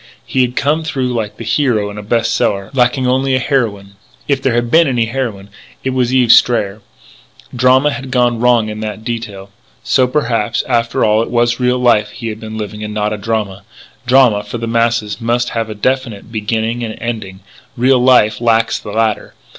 [0.25, 2.71] He had come through like the hero in a best seller....
[2.73, 3.97] Lacking only a heroine....
[4.27, 5.49] If there had been any heroine
[5.83, 6.81] it was Eve Strayer.
[7.55, 9.51] Drama had gone wrong in that detail....
[9.83, 13.61] So perhaps, after all, it was real life he had been living and not drama.
[14.07, 17.41] Drama, for the masses, must have a definite beginning and ending.
[17.77, 19.35] Real life lacks the latter.